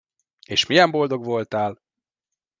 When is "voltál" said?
1.25-1.81